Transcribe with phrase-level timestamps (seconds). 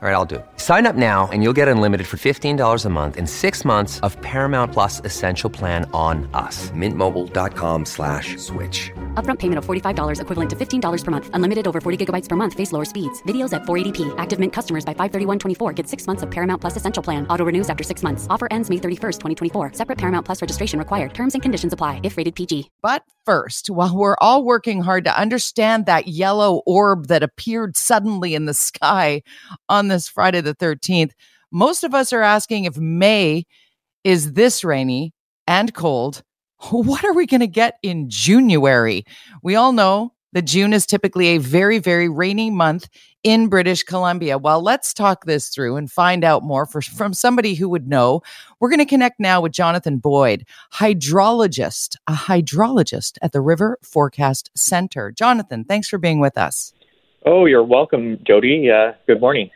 [0.00, 0.46] All right, I'll do it.
[0.58, 4.16] Sign up now and you'll get unlimited for $15 a month in six months of
[4.22, 6.70] Paramount Plus Essential Plan on us.
[6.70, 8.92] Mintmobile.com slash switch.
[9.14, 11.30] Upfront payment of $45 equivalent to $15 per month.
[11.32, 12.54] Unlimited over 40 gigabytes per month.
[12.54, 13.20] Face lower speeds.
[13.24, 14.14] Videos at 480p.
[14.18, 17.26] Active Mint customers by 531.24 get six months of Paramount Plus Essential Plan.
[17.26, 18.28] Auto renews after six months.
[18.30, 19.72] Offer ends May 31st, 2024.
[19.72, 21.12] Separate Paramount Plus registration required.
[21.12, 22.70] Terms and conditions apply if rated PG.
[22.82, 28.36] But first, while we're all working hard to understand that yellow orb that appeared suddenly
[28.36, 29.22] in the sky
[29.68, 31.12] on this Friday the 13th,
[31.50, 33.44] most of us are asking if May
[34.04, 35.12] is this rainy
[35.46, 36.22] and cold.
[36.70, 39.04] What are we going to get in January?
[39.44, 42.88] We all know that June is typically a very, very rainy month
[43.24, 44.38] in British Columbia.
[44.38, 48.22] Well, let's talk this through and find out more for, from somebody who would know.
[48.60, 54.50] We're going to connect now with Jonathan Boyd, hydrologist, a hydrologist at the River Forecast
[54.54, 55.10] Center.
[55.10, 56.72] Jonathan, thanks for being with us.
[57.26, 58.70] Oh, you're welcome, Jody.
[58.70, 59.50] Uh, good morning.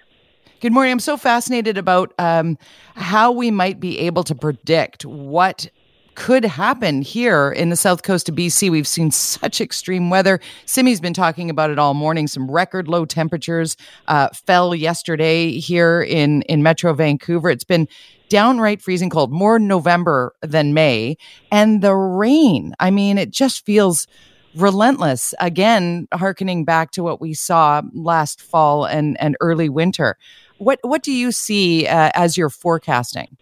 [0.63, 0.93] Good morning.
[0.93, 2.57] I'm so fascinated about um,
[2.95, 5.69] how we might be able to predict what
[6.15, 8.71] could happen here in the south coast of BC.
[8.71, 10.39] We've seen such extreme weather.
[10.65, 12.29] Simi's been talking about it all morning.
[12.29, 17.51] Some record low temperatures uh, fell yesterday here in in Metro Vancouver.
[17.51, 17.89] It's been
[18.29, 21.17] downright freezing cold, more November than May,
[21.51, 22.73] and the rain.
[22.79, 24.07] I mean, it just feels
[24.55, 25.35] relentless.
[25.41, 30.17] Again, harkening back to what we saw last fall and and early winter.
[30.63, 33.37] What what do you see uh, as you're forecasting?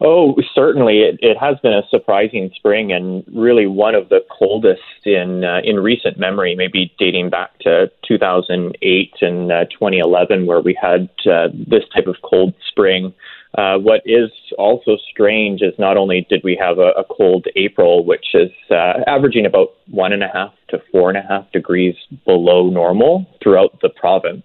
[0.00, 1.00] Oh, certainly.
[1.00, 5.60] It, it has been a surprising spring and really one of the coldest in uh,
[5.64, 11.48] in recent memory, maybe dating back to 2008 and uh, 2011, where we had uh,
[11.52, 13.12] this type of cold spring.
[13.56, 18.04] Uh, what is also strange is not only did we have a, a cold April,
[18.04, 21.96] which is uh, averaging about one and a half to four and a half degrees
[22.24, 24.44] below normal throughout the province,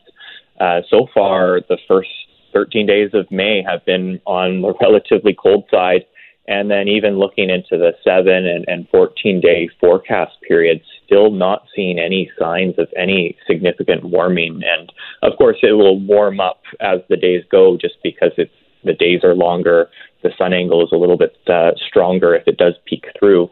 [0.59, 2.09] uh, so far, the first
[2.53, 6.05] 13 days of May have been on the relatively cold side.
[6.45, 11.65] And then even looking into the 7 and, and 14 day forecast period, still not
[11.73, 14.61] seeing any signs of any significant warming.
[14.65, 14.91] And
[15.21, 18.51] of course, it will warm up as the days go just because it's,
[18.83, 19.89] the days are longer,
[20.23, 23.49] the sun angle is a little bit uh, stronger if it does peak through.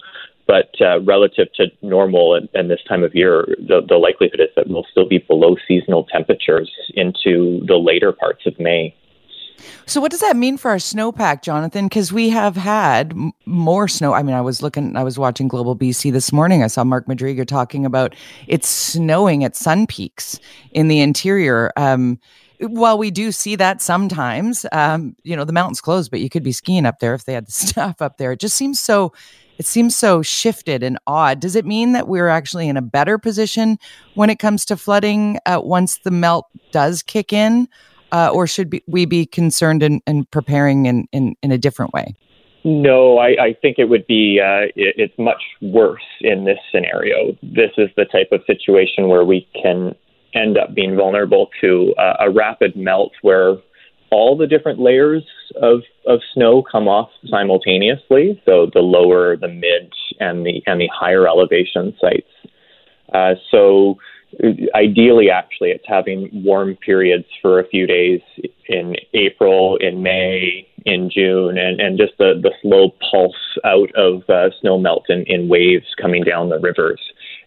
[0.51, 4.49] But uh, relative to normal and, and, this time of year, the, the likelihood is
[4.57, 8.93] that we'll still be below seasonal temperatures into the later parts of May.
[9.85, 11.85] So, what does that mean for our snowpack, Jonathan?
[11.85, 14.11] Because we have had m- more snow.
[14.11, 16.63] I mean, I was looking, I was watching Global BC this morning.
[16.63, 18.13] I saw Mark Madrigal talking about
[18.45, 20.37] it's snowing at Sun Peaks
[20.71, 21.71] in the interior.
[21.77, 22.19] Um,
[22.59, 26.43] while we do see that sometimes, um, you know, the mountain's closed, but you could
[26.43, 28.33] be skiing up there if they had the stuff up there.
[28.33, 29.13] It just seems so
[29.57, 31.39] it seems so shifted and odd.
[31.39, 33.77] Does it mean that we're actually in a better position
[34.15, 37.67] when it comes to flooding uh, once the melt does kick in?
[38.11, 42.13] Uh, or should be, we be concerned and, preparing in, in, in a different way?
[42.65, 47.37] No, I, I think it would be uh, it, it's much worse in this scenario.
[47.41, 49.95] This is the type of situation where we can
[50.33, 53.55] end up being vulnerable to a rapid melt where
[54.11, 55.23] all the different layers
[55.61, 58.41] of, of snow come off simultaneously.
[58.45, 62.27] So the lower, the mid, and the and the higher elevation sites.
[63.13, 63.97] Uh, so
[64.75, 68.21] ideally, actually, it's having warm periods for a few days
[68.67, 74.21] in April, in May, in June, and, and just the, the slow pulse out of
[74.29, 77.01] uh, snow melt in, in waves coming down the rivers.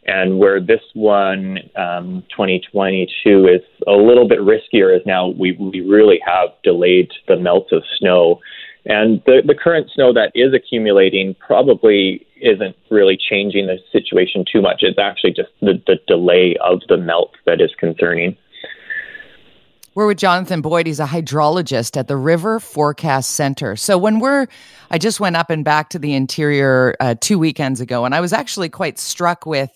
[0.07, 5.81] And where this one, um, 2022, is a little bit riskier is now we, we
[5.81, 8.41] really have delayed the melt of snow.
[8.87, 14.61] And the, the current snow that is accumulating probably isn't really changing the situation too
[14.61, 14.83] much.
[14.83, 18.37] It's actually just the, the delay of the melt that is concerning.
[19.97, 20.89] We're with Jonathan Boyd.
[20.89, 23.77] He's a hydrologist at the River Forecast Center.
[23.77, 24.49] So when we're,
[24.91, 28.21] I just went up and back to the interior uh, two weekends ago, and I
[28.21, 29.71] was actually quite struck with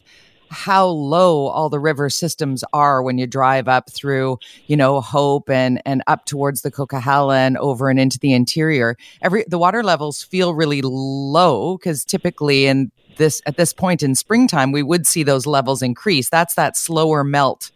[0.51, 5.49] how low all the river systems are when you drive up through, you know, Hope
[5.49, 8.97] and and up towards the Coquihalla and over and into the interior.
[9.23, 14.17] Every the water levels feel really low because typically in this at this point in
[14.17, 16.29] springtime we would see those levels increase.
[16.29, 17.71] That's that slower melt.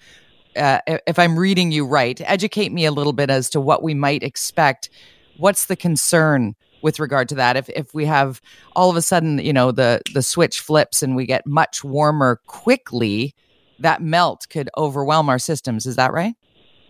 [0.56, 3.94] Uh, if I'm reading you right, educate me a little bit as to what we
[3.94, 4.90] might expect.
[5.38, 7.56] What's the concern with regard to that.
[7.56, 8.42] If if we have
[8.76, 12.40] all of a sudden, you know, the the switch flips and we get much warmer
[12.46, 13.34] quickly,
[13.78, 15.86] that melt could overwhelm our systems.
[15.86, 16.34] Is that right?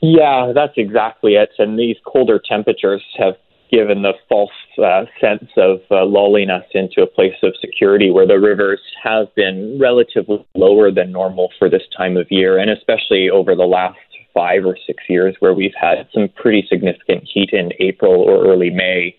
[0.01, 1.51] Yeah, that's exactly it.
[1.59, 3.35] And these colder temperatures have
[3.71, 8.27] given the false uh, sense of uh, lulling us into a place of security where
[8.27, 13.31] the rivers have been relatively lower than normal for this time of year, and especially
[13.31, 13.99] over the last
[14.35, 18.71] five or six years where we've had some pretty significant heat in April or early
[18.71, 19.15] May,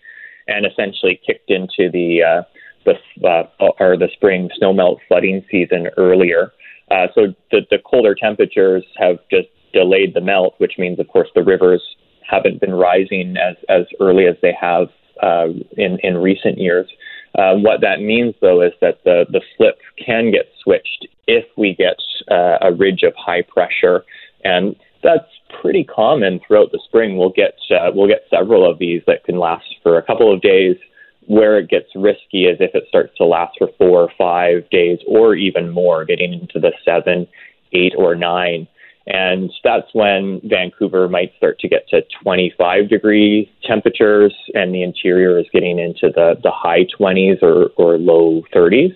[0.48, 2.42] and essentially kicked into the uh,
[2.84, 2.94] the
[3.26, 3.44] uh,
[3.80, 6.52] or the spring snowmelt flooding season earlier.
[6.90, 11.28] Uh, so the, the colder temperatures have just delayed the melt, which means, of course,
[11.34, 11.82] the rivers
[12.28, 14.88] haven't been rising as as early as they have
[15.22, 16.88] uh, in in recent years.
[17.36, 21.74] Uh, what that means, though, is that the the flip can get switched if we
[21.74, 21.96] get
[22.30, 24.04] uh, a ridge of high pressure,
[24.44, 25.28] and that's
[25.60, 27.16] pretty common throughout the spring.
[27.16, 30.40] We'll get uh, we'll get several of these that can last for a couple of
[30.40, 30.76] days.
[31.26, 34.98] Where it gets risky is if it starts to last for four or five days,
[35.06, 37.26] or even more, getting into the seven,
[37.72, 38.68] eight, or nine.
[39.06, 45.38] And that's when Vancouver might start to get to 25 degree temperatures, and the interior
[45.38, 48.94] is getting into the, the high 20s or, or low 30s.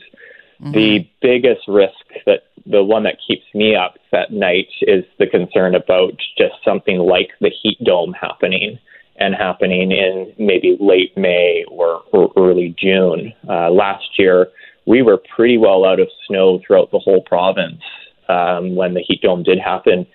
[0.61, 0.73] Mm-hmm.
[0.73, 5.75] The biggest risk that the one that keeps me up at night is the concern
[5.75, 8.79] about just something like the heat dome happening
[9.17, 13.33] and happening in maybe late May or, or early June.
[13.49, 14.49] Uh, last year,
[14.87, 17.83] we were pretty well out of snow throughout the whole province
[18.29, 20.07] um, when the heat dome did happen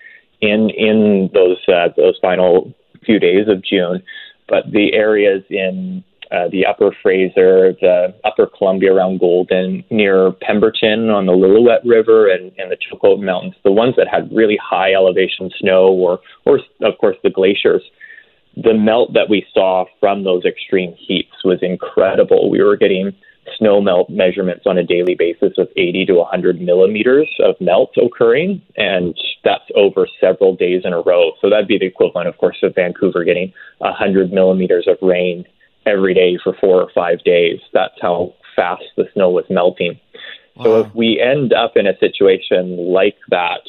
[0.41, 2.73] in in those uh, those final
[3.05, 4.03] few days of June.
[4.47, 11.09] But the areas in uh, the Upper Fraser, the Upper Columbia around Golden, near Pemberton
[11.09, 14.93] on the Lillooet River, and, and the Chilcotin Mountains, the ones that had really high
[14.93, 17.83] elevation snow, or or of course the glaciers.
[18.55, 22.51] The melt that we saw from those extreme heats was incredible.
[22.51, 23.13] We were getting
[23.57, 28.61] snow melt measurements on a daily basis of 80 to 100 millimeters of melt occurring,
[28.77, 31.31] and that's over several days in a row.
[31.41, 35.45] So that'd be the equivalent, of course, of Vancouver getting 100 millimeters of rain
[35.85, 37.59] every day for four or five days.
[37.73, 39.99] That's how fast the snow was melting.
[40.55, 40.63] Wow.
[40.63, 43.61] So if we end up in a situation like that,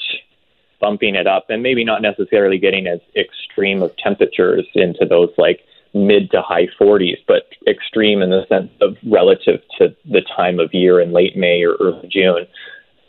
[0.81, 5.61] bumping it up, and maybe not necessarily getting as extreme of temperatures into those like
[5.95, 10.75] mid to high 40s, but extreme in the sense of relative to the time of
[10.75, 12.47] year in late May or early June.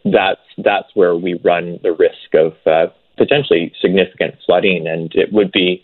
[0.05, 5.51] That's that's where we run the risk of uh, potentially significant flooding, and it would
[5.51, 5.83] be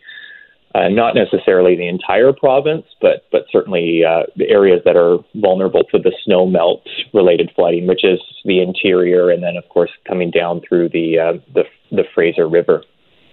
[0.74, 5.83] uh, not necessarily the entire province, but but certainly uh, the areas that are vulnerable
[5.86, 10.31] to the snow melt related flooding, which is the interior, and then of course coming
[10.31, 12.83] down through the uh, the, the Fraser River.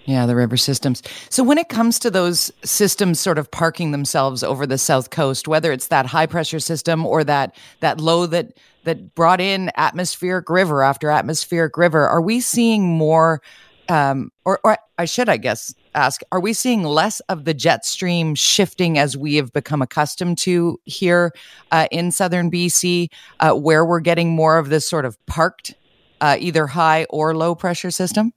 [0.08, 1.02] Yeah, the river systems.
[1.28, 5.46] So when it comes to those systems sort of parking themselves over the south coast,
[5.46, 10.49] whether it's that high pressure system or that that low that that brought in atmospheric
[10.49, 13.43] river after atmospheric river, are we seeing more
[13.90, 17.84] um, or, or I should, I guess, ask, are we seeing less of the jet
[17.84, 21.32] stream shifting as we have become accustomed to here
[21.70, 23.08] uh, in southern BC,
[23.40, 25.75] uh, where we're getting more of this sort of parked,
[26.22, 28.32] uh, either high or low pressure system?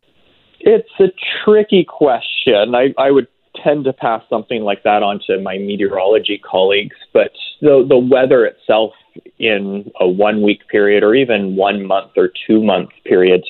[0.64, 1.12] It's a
[1.44, 2.76] tricky question.
[2.76, 3.28] I, I would
[3.64, 7.32] tend to pass something like that on to my meteorology colleagues, but
[7.62, 8.94] the, the weather itself
[9.40, 13.44] in a one week period or even one month or two month period,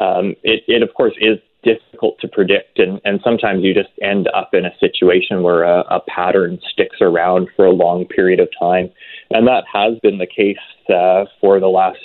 [0.00, 4.28] um, it, it of course is difficult to predict, and, and sometimes you just end
[4.34, 8.48] up in a situation where a, a pattern sticks around for a long period of
[8.58, 8.88] time.
[9.30, 10.56] And that has been the case
[10.88, 11.98] uh, for the last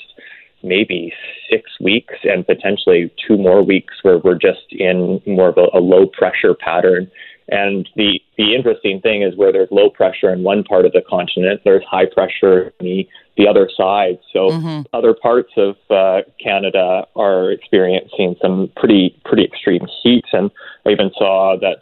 [0.63, 1.13] maybe
[1.49, 5.80] six weeks and potentially two more weeks where we're just in more of a, a
[5.80, 7.09] low pressure pattern.
[7.49, 11.01] And the, the interesting thing is where there's low pressure in one part of the
[11.01, 14.19] continent, there's high pressure in the, the other side.
[14.31, 14.81] So mm-hmm.
[14.94, 20.25] other parts of uh, Canada are experiencing some pretty pretty extreme heat.
[20.31, 20.49] And
[20.85, 21.77] I even saw that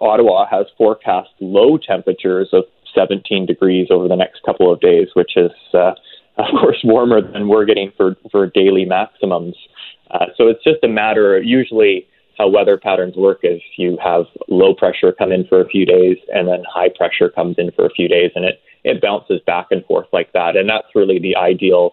[0.00, 5.36] Ottawa has forecast low temperatures of 17 degrees over the next couple of days, which
[5.36, 5.92] is uh,
[6.36, 9.54] of course, warmer than we're getting for, for daily maximums.
[10.10, 14.74] Uh, so it's just a matter usually how weather patterns work is you have low
[14.74, 17.90] pressure come in for a few days and then high pressure comes in for a
[17.90, 20.56] few days and it, it bounces back and forth like that.
[20.56, 21.92] And that's really the ideal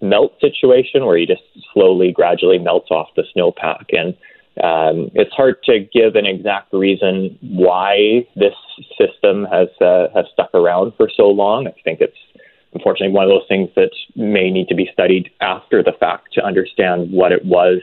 [0.00, 1.42] melt situation where you just
[1.74, 3.86] slowly, gradually melts off the snowpack.
[3.90, 4.14] And
[4.62, 8.54] um, it's hard to give an exact reason why this
[8.98, 11.66] system has uh, has stuck around for so long.
[11.66, 12.16] I think it's
[12.72, 16.44] unfortunately one of those things that may need to be studied after the fact to
[16.44, 17.80] understand what it was.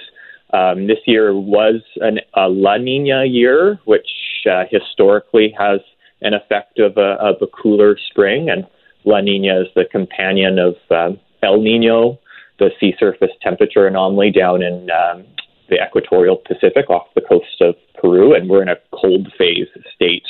[0.53, 4.07] Um, this year was an, a La Nina year, which
[4.49, 5.81] uh, historically has
[6.21, 8.65] an effect of a, of a cooler spring, and
[9.03, 12.17] La Nina is the companion of um, El Nino,
[12.59, 15.25] the sea surface temperature anomaly down in um,
[15.69, 20.25] the equatorial Pacific off the coast of Peru, and we're in a cold phase state.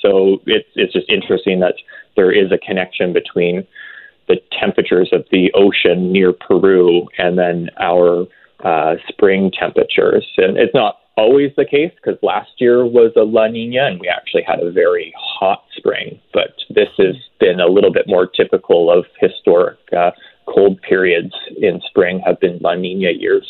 [0.00, 1.74] So it's it's just interesting that
[2.16, 3.66] there is a connection between
[4.30, 8.26] the temperatures of the ocean near Peru and then our
[8.64, 10.26] uh, spring temperatures.
[10.36, 14.08] And it's not always the case because last year was a La Nina and we
[14.08, 16.20] actually had a very hot spring.
[16.32, 20.12] But this has been a little bit more typical of historic uh,
[20.46, 23.46] cold periods in spring have been La Nina years.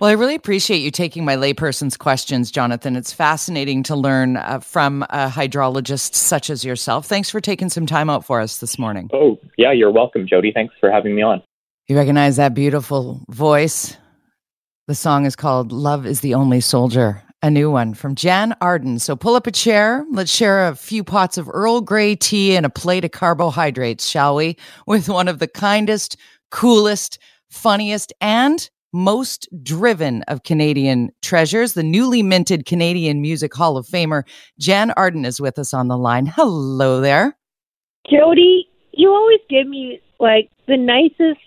[0.00, 2.96] Well, I really appreciate you taking my layperson's questions, Jonathan.
[2.96, 7.06] It's fascinating to learn uh, from a hydrologist such as yourself.
[7.06, 9.10] Thanks for taking some time out for us this morning.
[9.12, 10.52] Oh, yeah, you're welcome, Jody.
[10.52, 11.42] Thanks for having me on.
[11.86, 13.96] You recognize that beautiful voice?
[14.86, 18.98] The song is called Love is the Only Soldier, a new one from Jann Arden.
[18.98, 20.04] So pull up a chair.
[20.10, 24.34] Let's share a few pots of Earl Grey tea and a plate of carbohydrates, shall
[24.34, 24.56] we?
[24.86, 26.16] With one of the kindest,
[26.50, 27.18] coolest,
[27.48, 34.22] funniest, and most driven of Canadian treasures, the newly minted Canadian Music Hall of Famer,
[34.58, 36.26] Jann Arden, is with us on the line.
[36.26, 37.36] Hello there.
[38.08, 41.40] Jody, you always give me like the nicest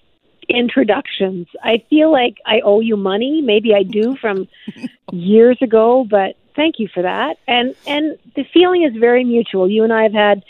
[0.50, 1.48] introductions.
[1.64, 3.42] I feel like I owe you money.
[3.42, 4.48] Maybe I do from
[5.12, 7.38] years ago, but thank you for that.
[7.48, 9.70] And and the feeling is very mutual.
[9.70, 10.44] You and I have had,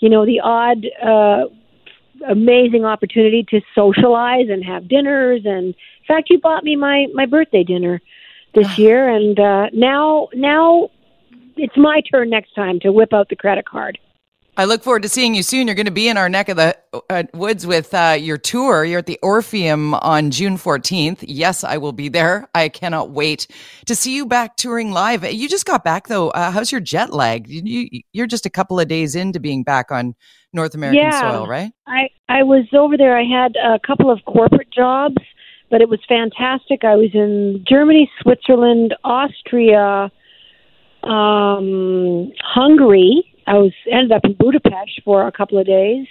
[0.00, 1.46] you know, the odd uh
[2.28, 7.26] amazing opportunity to socialize and have dinners and in fact, you bought me my my
[7.26, 8.00] birthday dinner
[8.54, 10.90] this year, and uh, now now
[11.56, 13.98] it's my turn next time to whip out the credit card.
[14.54, 15.66] I look forward to seeing you soon.
[15.66, 16.76] You're going to be in our neck of the
[17.08, 18.84] uh, woods with uh, your tour.
[18.84, 21.24] You're at the Orpheum on June 14th.
[21.26, 22.50] Yes, I will be there.
[22.54, 23.46] I cannot wait
[23.86, 25.24] to see you back touring live.
[25.24, 26.30] You just got back though.
[26.30, 27.48] Uh, how's your jet lag?
[27.48, 30.14] You, you're just a couple of days into being back on
[30.52, 31.72] North American yeah, soil, right?
[31.86, 33.16] I I was over there.
[33.16, 35.16] I had a couple of corporate jobs
[35.72, 36.84] but it was fantastic.
[36.84, 40.12] I was in Germany, Switzerland, Austria,
[41.02, 43.24] um, Hungary.
[43.46, 46.06] I was ended up in Budapest for a couple of days,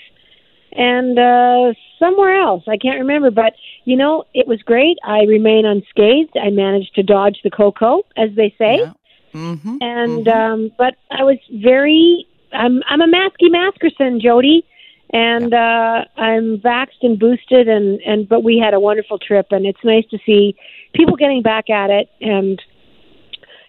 [0.72, 3.30] and uh, somewhere else I can't remember.
[3.30, 3.54] But
[3.86, 4.98] you know, it was great.
[5.06, 6.36] I remain unscathed.
[6.44, 8.80] I managed to dodge the cocoa, as they say.
[8.80, 8.94] Yeah.
[9.36, 9.78] Mm-hmm.
[9.80, 10.54] And mm-hmm.
[10.54, 12.28] um, but I was very.
[12.54, 14.66] I'm I'm a masky maskerson, Jody
[15.14, 19.66] and uh, I'm vaxxed and boosted, and and but we had a wonderful trip, and
[19.66, 20.56] it's nice to see
[20.94, 22.62] people getting back at it, and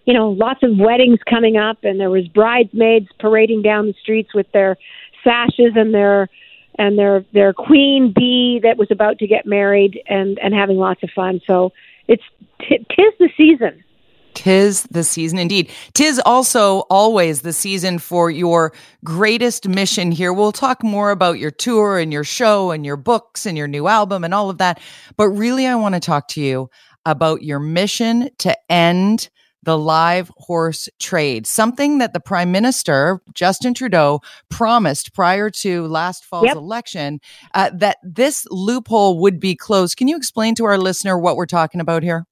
[0.04, 4.34] you know, lots of weddings coming up, and there was bridesmaids parading down the streets
[4.34, 4.76] with their
[5.24, 6.28] sashes and their
[6.78, 11.02] and their their queen bee that was about to get married, and and having lots
[11.02, 11.40] of fun.
[11.46, 11.72] So
[12.06, 12.24] it's
[12.60, 13.82] t- tis the season.
[14.34, 15.70] Tis the season indeed.
[15.94, 18.72] Tis also always the season for your
[19.04, 20.32] greatest mission here.
[20.32, 23.88] We'll talk more about your tour and your show and your books and your new
[23.88, 24.80] album and all of that.
[25.16, 26.70] But really, I want to talk to you
[27.04, 29.28] about your mission to end
[29.62, 36.24] the live horse trade, something that the Prime Minister, Justin Trudeau, promised prior to last
[36.24, 36.56] fall's yep.
[36.56, 37.20] election
[37.54, 39.96] uh, that this loophole would be closed.
[39.96, 42.26] Can you explain to our listener what we're talking about here?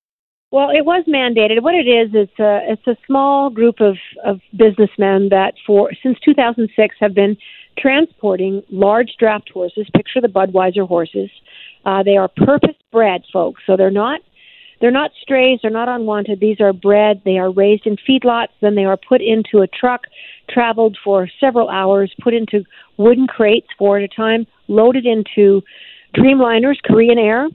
[0.52, 1.62] Well, it was mandated.
[1.62, 6.18] What it is, it's a it's a small group of of businessmen that for since
[6.24, 7.36] 2006 have been
[7.78, 9.86] transporting large draft horses.
[9.94, 11.30] Picture the Budweiser horses.
[11.86, 14.20] Uh, they are purpose bred folks, so they're not
[14.80, 15.60] they're not strays.
[15.62, 16.40] They're not unwanted.
[16.40, 17.22] These are bred.
[17.24, 18.48] They are raised in feedlots.
[18.60, 20.02] Then they are put into a truck,
[20.48, 22.64] traveled for several hours, put into
[22.96, 25.62] wooden crates four at a time, loaded into
[26.16, 27.48] Dreamliners, Korean Air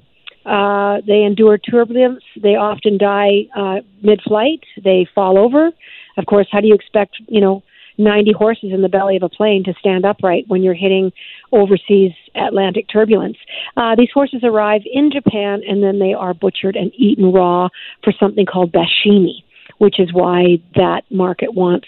[0.45, 2.23] uh, they endure turbulence.
[2.41, 4.61] They often die uh, mid-flight.
[4.83, 5.71] They fall over.
[6.17, 7.63] Of course, how do you expect you know
[7.97, 11.11] 90 horses in the belly of a plane to stand upright when you're hitting
[11.51, 13.37] overseas Atlantic turbulence?
[13.75, 17.69] Uh, these horses arrive in Japan and then they are butchered and eaten raw
[18.03, 19.43] for something called sashimi,
[19.79, 21.87] which is why that market wants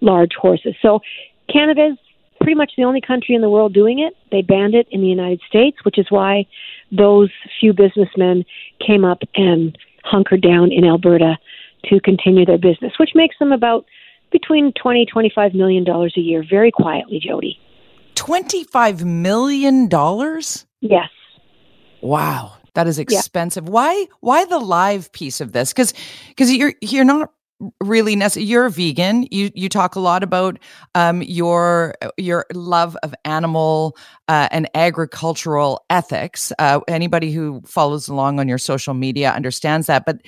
[0.00, 0.74] large horses.
[0.82, 1.00] So
[1.52, 1.98] Canada's
[2.42, 4.14] pretty much the only country in the world doing it.
[4.30, 6.46] They banned it in the United States, which is why
[6.90, 7.30] those
[7.60, 8.44] few businessmen
[8.86, 11.38] came up and hunkered down in Alberta
[11.84, 13.86] to continue their business, which makes them about
[14.30, 17.58] between 20 25 million dollars a year very quietly, Jody.
[18.14, 20.66] 25 million dollars?
[20.80, 21.08] Yes.
[22.00, 22.54] Wow.
[22.74, 23.64] That is expensive.
[23.64, 23.70] Yeah.
[23.70, 25.72] Why why the live piece of this?
[25.72, 25.92] Cuz
[26.36, 27.32] cuz you're you're not
[27.80, 28.46] really necessary.
[28.46, 29.26] You're vegan.
[29.30, 30.58] You you talk a lot about
[30.94, 33.96] um, your your love of animal
[34.28, 36.52] uh, and agricultural ethics.
[36.58, 40.04] Uh, anybody who follows along on your social media understands that.
[40.04, 40.20] But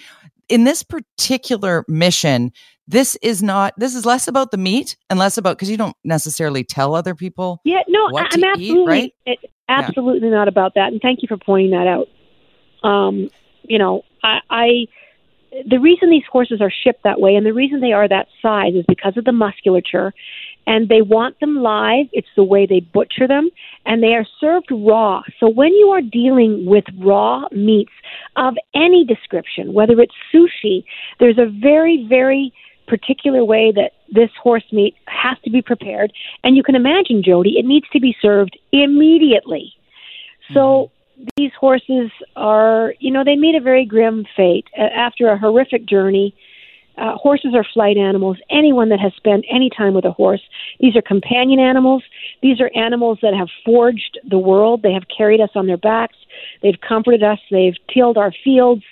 [0.49, 2.53] in this particular mission,
[2.87, 3.75] this is not.
[3.77, 7.15] This is less about the meat and less about because you don't necessarily tell other
[7.15, 7.61] people.
[7.65, 9.15] Yeah, no, I'm absolutely eat, right?
[9.27, 9.39] It,
[9.69, 10.35] absolutely yeah.
[10.35, 10.93] not about that.
[10.93, 12.09] And thank you for pointing that out.
[12.89, 13.31] Um,
[13.63, 14.87] you know, I, I
[15.69, 18.75] the reason these horses are shipped that way and the reason they are that size
[18.75, 20.13] is because of the musculature
[20.67, 22.07] and they want them live.
[22.13, 23.51] It's the way they butcher them,
[23.85, 25.23] and they are served raw.
[25.39, 27.93] So when you are dealing with raw meats
[28.37, 30.85] of any description, whether it's sushi,
[31.21, 32.53] there's a very, very
[32.87, 36.13] particular way that this horse meat has to be prepared.
[36.43, 39.75] And you can imagine, Jody, it needs to be served immediately.
[40.53, 40.94] So mm-hmm.
[41.37, 46.35] These horses are, you know, they meet a very grim fate after a horrific journey
[46.97, 48.37] uh, horses are flight animals.
[48.51, 50.43] Anyone that has spent any time with a horse,
[50.79, 52.05] these are companion animals.
[52.41, 54.83] These are animals that have forged the world.
[54.83, 56.17] They have carried us on their backs.
[56.63, 57.39] They've comforted us.
[57.51, 58.83] They've tilled our fields.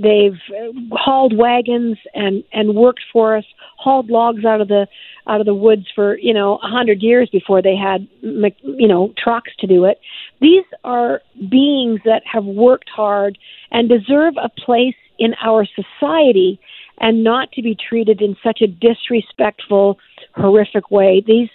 [0.00, 3.44] They've uh, hauled wagons and and worked for us.
[3.76, 4.86] Hauled logs out of the
[5.26, 9.12] out of the woods for you know a hundred years before they had you know
[9.22, 10.00] trucks to do it.
[10.40, 13.36] These are beings that have worked hard
[13.70, 16.58] and deserve a place in our society
[16.98, 19.98] and not to be treated in such a disrespectful,
[20.34, 21.22] horrific way.
[21.26, 21.48] These,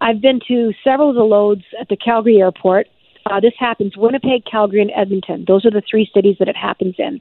[0.00, 2.88] I've been to several of the loads at the Calgary airport.
[3.26, 5.44] Uh, this happens Winnipeg, Calgary, and Edmonton.
[5.46, 7.20] Those are the three cities that it happens in.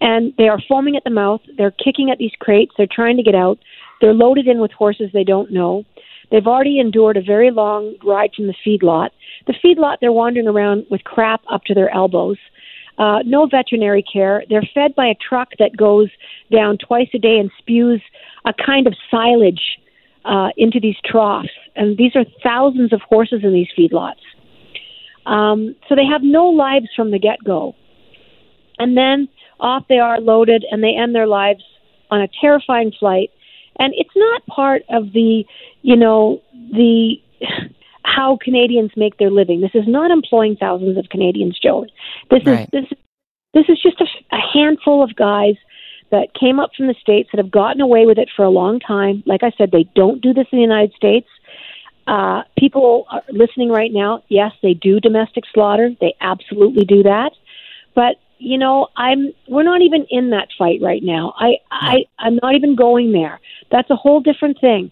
[0.00, 1.40] And they are foaming at the mouth.
[1.56, 2.72] They're kicking at these crates.
[2.76, 3.58] They're trying to get out.
[4.00, 5.84] They're loaded in with horses they don't know.
[6.30, 9.10] They've already endured a very long ride from the feedlot.
[9.46, 12.38] The feedlot, they're wandering around with crap up to their elbows
[12.98, 14.44] uh, no veterinary care.
[14.48, 16.08] They're fed by a truck that goes
[16.50, 18.02] down twice a day and spews
[18.44, 19.78] a kind of silage
[20.24, 21.48] uh, into these troughs.
[21.74, 24.22] And these are thousands of horses in these feedlots.
[25.26, 27.74] Um, so they have no lives from the get go.
[28.78, 29.28] And then
[29.60, 31.62] off they are loaded and they end their lives
[32.10, 33.30] on a terrifying flight.
[33.78, 35.44] And it's not part of the,
[35.82, 37.14] you know, the
[38.04, 39.60] how Canadians make their living.
[39.60, 41.86] This is not employing thousands of Canadians, Joe.
[42.30, 42.68] This right.
[42.72, 42.98] is this
[43.54, 45.54] this is just a, a handful of guys
[46.10, 48.80] that came up from the states that have gotten away with it for a long
[48.80, 49.22] time.
[49.24, 51.26] Like I said, they don't do this in the United States.
[52.06, 54.22] Uh, people are listening right now.
[54.28, 55.90] Yes, they do domestic slaughter.
[56.00, 57.32] They absolutely do that.
[57.94, 61.32] But you know, I'm we're not even in that fight right now.
[61.38, 63.40] I I I'm not even going there.
[63.70, 64.90] That's a whole different thing.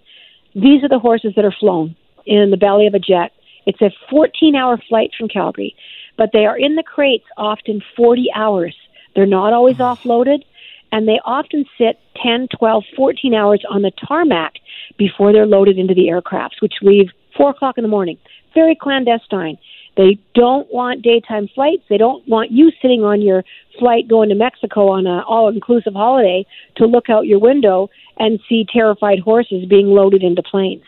[0.55, 3.33] These are the horses that are flown in the belly of a jet.
[3.67, 5.75] It's a 14 hour flight from Calgary,
[6.17, 8.77] but they are in the crates often 40 hours.
[9.15, 10.45] They're not always offloaded,
[10.93, 14.55] and they often sit 10, 12, 14 hours on the tarmac
[14.99, 18.19] before they're loaded into the aircrafts, which leave 4 o'clock in the morning.
[18.55, 19.59] Very clandestine.
[19.97, 21.83] They don't want daytime flights.
[21.89, 23.45] They don't want you sitting on your
[23.79, 28.41] flight going to Mexico on an all inclusive holiday to look out your window and
[28.49, 30.85] see terrified horses being loaded into planes.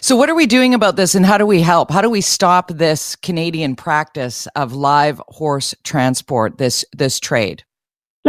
[0.00, 1.90] So, what are we doing about this and how do we help?
[1.90, 7.64] How do we stop this Canadian practice of live horse transport, this, this trade?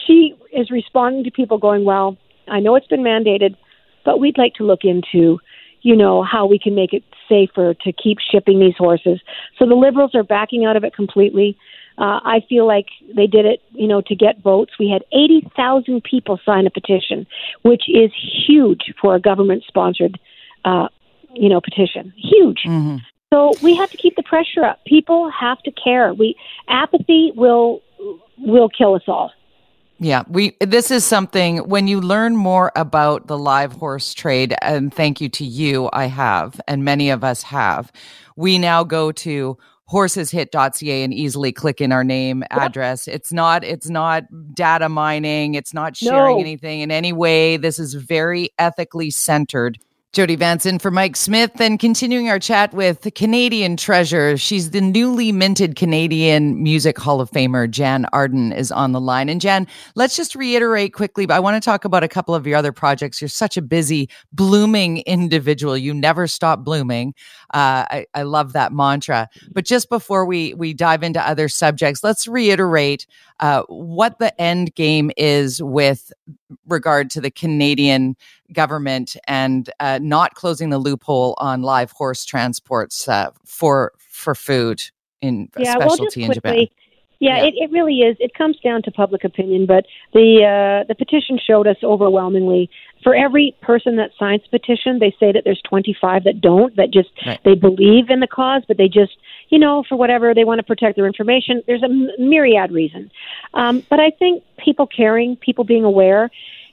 [0.06, 2.16] she is responding to people going, Well,
[2.48, 3.56] I know it's been mandated,
[4.04, 5.38] but we'd like to look into
[5.86, 9.20] you know, how we can make it safer to keep shipping these horses.
[9.56, 11.56] So the Liberals are backing out of it completely.
[11.98, 14.72] Uh, I feel like they did it, you know, to get votes.
[14.78, 17.26] We had 80,000 people sign a petition,
[17.62, 18.10] which is
[18.46, 20.18] huge for a government-sponsored,
[20.64, 20.88] uh,
[21.34, 22.12] you know, petition.
[22.16, 22.60] Huge.
[22.66, 22.96] Mm-hmm.
[23.32, 24.84] So we have to keep the pressure up.
[24.84, 26.14] People have to care.
[26.14, 26.36] We
[26.68, 27.82] apathy will
[28.38, 29.32] will kill us all.
[29.98, 34.92] Yeah, we this is something when you learn more about the live horse trade and
[34.92, 37.90] thank you to you I have and many of us have.
[38.36, 39.56] We now go to
[39.90, 43.06] horseshit.ca and easily click in our name address.
[43.06, 46.40] It's not it's not data mining, it's not sharing no.
[46.40, 47.56] anything in any way.
[47.56, 49.78] This is very ethically centered
[50.16, 54.38] Jody Vanson for Mike Smith and continuing our chat with Canadian treasure.
[54.38, 59.28] She's the newly minted Canadian Music Hall of Famer, Jann Arden, is on the line.
[59.28, 62.46] And Jann, let's just reiterate quickly, but I want to talk about a couple of
[62.46, 63.20] your other projects.
[63.20, 65.76] You're such a busy, blooming individual.
[65.76, 67.12] You never stop blooming.
[67.52, 69.28] Uh, I, I love that mantra.
[69.52, 73.06] But just before we we dive into other subjects, let's reiterate
[73.40, 76.12] uh, what the end game is with
[76.66, 78.16] regard to the Canadian
[78.52, 84.82] government and uh, not closing the loophole on live horse transports uh, for for food.
[85.20, 86.85] in yeah, specialty well, just in quickly, Japan.
[87.18, 87.44] Yeah, Yeah.
[87.46, 88.16] It, it really is.
[88.20, 92.70] It comes down to public opinion, but the uh, the petition showed us overwhelmingly.
[93.02, 96.90] For every person that signs the petition, they say that there's 25 that don't, that
[96.90, 97.38] just Right.
[97.44, 99.16] they believe in the cause, but they just,
[99.48, 101.62] you know, for whatever they want to protect their information.
[101.66, 101.88] There's a
[102.20, 103.10] myriad reason.
[103.54, 106.30] Um, but I think people caring, people being aware,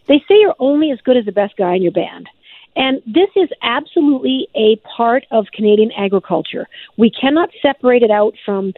[0.08, 2.28] they say you're only as good as the best guy in your band.
[2.76, 6.68] And this is absolutely a part of Canadian agriculture.
[6.98, 8.74] We cannot separate it out from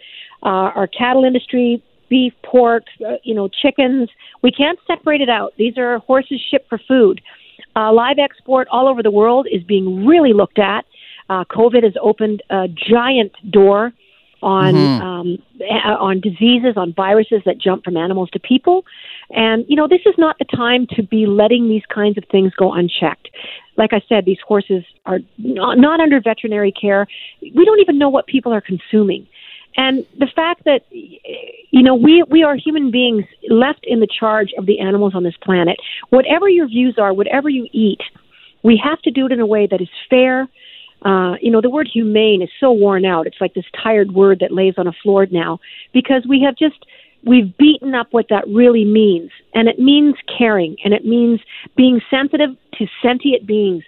[0.45, 4.09] uh, our cattle industry, beef, pork, uh, you know, chickens.
[4.43, 5.53] We can't separate it out.
[5.57, 7.21] These are horses shipped for food.
[7.75, 10.85] Uh, live export all over the world is being really looked at.
[11.29, 13.91] Uh, COVID has opened a giant door
[14.41, 15.37] on um,
[15.99, 18.85] on diseases, on viruses that jump from animals to people.
[19.31, 22.53] And you know, this is not the time to be letting these kinds of things
[22.53, 23.29] go unchecked.
[23.75, 27.07] Like I said, these horses are not, not under veterinary care.
[27.41, 29.27] We don't even know what people are consuming.
[29.77, 34.53] And the fact that you know we we are human beings left in the charge
[34.57, 35.77] of the animals on this planet.
[36.09, 37.99] Whatever your views are, whatever you eat,
[38.63, 40.47] we have to do it in a way that is fair.
[41.03, 43.27] Uh, you know, the word humane is so worn out.
[43.27, 45.59] It's like this tired word that lays on a floor now
[45.93, 46.85] because we have just
[47.25, 51.41] we've beaten up what that really means, and it means caring, and it means
[51.75, 53.83] being sensitive to sentient beings.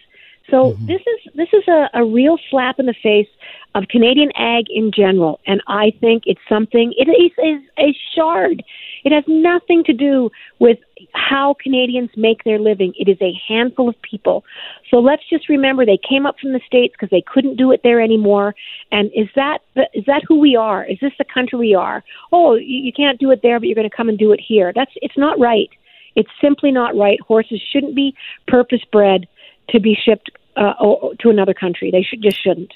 [0.50, 0.86] So mm-hmm.
[0.86, 3.28] this is this is a, a real slap in the face
[3.76, 6.94] of Canadian ag in general, and I think it's something.
[6.98, 8.64] It is, is a shard.
[9.04, 10.30] It has nothing to do
[10.60, 10.80] with
[11.14, 12.94] how Canadians make their living.
[12.98, 14.44] It is a handful of people.
[14.90, 17.82] So let's just remember they came up from the states because they couldn't do it
[17.84, 18.56] there anymore.
[18.92, 19.60] And is that
[19.94, 20.86] is that who we are?
[20.86, 22.04] Is this the country we are?
[22.32, 24.42] Oh, you, you can't do it there, but you're going to come and do it
[24.46, 24.72] here.
[24.74, 25.70] That's it's not right.
[26.16, 27.20] It's simply not right.
[27.22, 28.16] Horses shouldn't be
[28.48, 29.28] purpose bred
[29.70, 30.74] to be shipped uh,
[31.20, 31.92] to another country.
[31.92, 32.72] They should just shouldn't.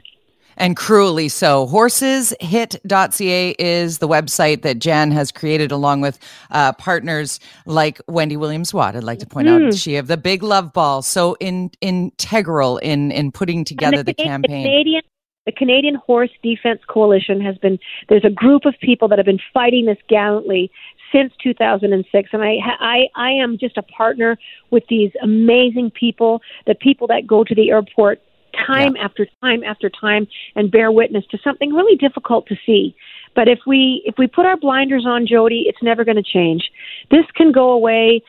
[0.58, 1.66] and cruelly so.
[1.68, 6.20] Horseshit.ca is the website that Jann has created along with
[6.52, 8.96] uh, partners like Wendy Williams Watt.
[8.96, 9.68] I'd like to point Hmm.
[9.68, 14.14] out she of the Big Love Ball, so in, integral in in putting together the,
[14.14, 14.64] Cana- campaign.
[14.64, 15.02] The Canadian,
[15.46, 17.80] the Canadian Horse Defense Coalition has been.
[18.10, 20.70] There's a group of people that have been fighting this gallantly
[21.12, 24.38] since 2006, and I, I, I am just a partner
[24.70, 26.42] with these amazing people.
[26.68, 28.22] The people that go to the airport
[28.68, 32.96] time after time after time and bear witness to something really difficult to see.
[33.34, 36.70] But if we if we put our blinders on, Jody, it's never going to change.
[37.10, 38.22] This can go away.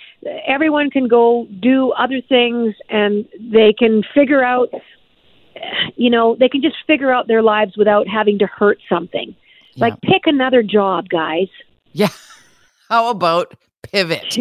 [0.47, 4.71] Everyone can go do other things, and they can figure out
[5.97, 9.35] you know, they can just figure out their lives without having to hurt something.
[9.77, 11.49] Like pick another job, guys.
[11.93, 12.09] Yeah.
[12.93, 14.37] How about pivot?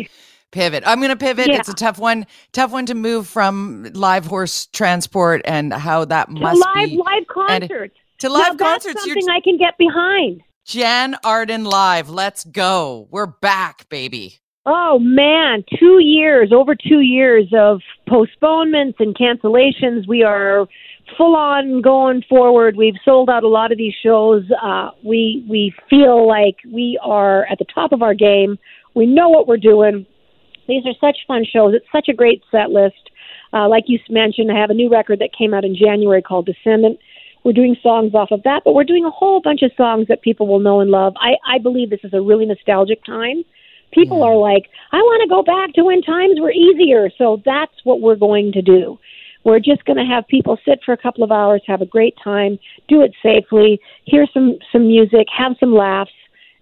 [0.51, 0.83] Pivot.
[0.85, 1.47] I'm going to pivot.
[1.47, 1.55] Yeah.
[1.59, 2.27] It's a tough one.
[2.51, 6.97] Tough one to move from live horse transport and how that To must live be
[6.97, 7.27] live and-
[7.69, 7.95] concerts.
[8.19, 9.05] to Now, live that's concerts.
[9.05, 10.41] Something I can get behind.
[10.65, 12.09] Jann Arden live.
[12.09, 13.07] Let's go.
[13.09, 14.39] We're back, baby.
[14.65, 20.09] Oh man, two years, over two years of postponements and cancellations.
[20.09, 20.67] We are
[21.17, 22.76] full on going forward.
[22.76, 24.43] We've sold out a lot of these shows.
[24.62, 28.58] Uh, we we feel like we are at the top of our game.
[28.95, 30.06] We know what we're doing.
[30.67, 31.74] These are such fun shows.
[31.74, 33.10] It's such a great set list.
[33.54, 36.45] Uh, like you mentioned, I have a new record that came out in January called
[36.45, 37.00] Descendant.
[37.43, 40.21] We're doing songs off of that, but we're doing a whole bunch of songs that
[40.21, 41.13] people will know and love.
[41.17, 43.43] I, I believe this is a really nostalgic time.
[43.91, 47.10] People are like, I want to go back to when times were easier.
[47.17, 48.97] So that's what we're going to do.
[49.43, 52.15] We're just going to have people sit for a couple of hours, have a great
[52.23, 56.12] time, do it safely, hear some some music, have some laughs,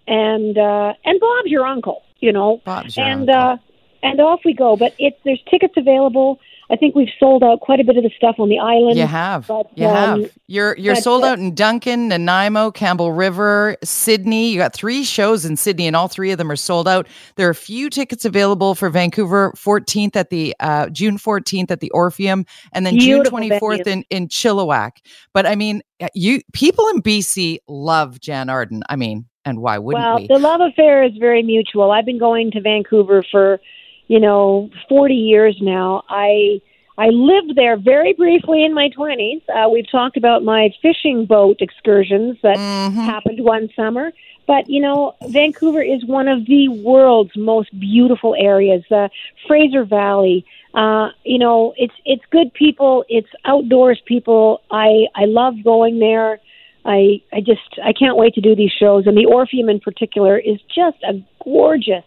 [0.06, 2.60] and uh, and Bob's your uncle, you know.
[2.64, 3.34] Bob's your and uncle.
[3.34, 3.56] uh,
[4.02, 4.76] and off we go.
[4.76, 6.40] But it's there's tickets available.
[6.70, 8.96] I think we've sold out quite a bit of the stuff on the island.
[8.96, 9.48] You have.
[9.48, 10.32] but, you um, have.
[10.46, 14.50] You're you're but, sold uh, out in Duncan, Nanaimo, Campbell River, Sidney.
[14.50, 17.08] You got three shows in Sidney, and all three of them are sold out.
[17.36, 21.80] There are a few tickets available for Vancouver, 14th at the uh, June 14th at
[21.80, 24.04] the Orpheum, and then June 24th venue.
[24.10, 24.98] in in Chilliwack.
[25.32, 25.82] But I mean,
[26.14, 28.82] you people in BC love Jann Arden.
[28.88, 30.26] I mean, and why wouldn't well, we?
[30.26, 31.90] the love affair is very mutual.
[31.90, 33.60] I've been going to Vancouver for,
[34.10, 36.02] you know, 40 years now.
[36.08, 36.60] I
[36.98, 39.40] I lived there very briefly in my 20s.
[39.48, 43.04] Uh, we've talked about my fishing boat excursions that Mhm.
[43.06, 44.12] happened one summer.
[44.48, 48.82] But, you know, Vancouver is one of the world's most beautiful areas.
[48.90, 49.08] The
[49.46, 50.44] Fraser Valley,
[50.74, 54.60] uh, you know, it's it's good people, it's outdoors people.
[54.72, 56.40] I I love going there.
[56.84, 60.36] I I just I can't wait to do these shows and the Orpheum in particular
[60.36, 62.04] is just a gorgeous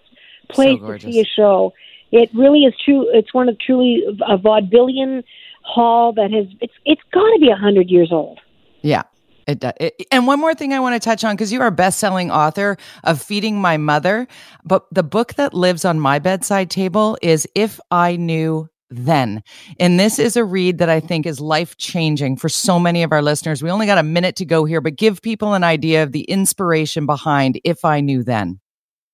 [0.49, 1.05] place to gorgeous.
[1.13, 1.73] see a show.
[2.15, 3.09] It really is true.
[3.11, 5.23] It's one of truly a vaudevillian
[5.63, 8.39] hall that has it's it's got to be a hundred years old.
[8.83, 9.03] Yeah.
[9.47, 11.67] It, uh, it, and one more thing I want to touch on because you are
[11.67, 14.27] a best-selling author of Feeding My Mother,
[14.63, 19.43] but the book that lives on my bedside table is If I Knew Then.
[19.79, 23.21] And this is a read that I think is life-changing for so many of our
[23.21, 23.63] listeners.
[23.63, 26.23] We only got a minute to go here, but give people an idea of the
[26.23, 28.59] inspiration behind If I Knew Then.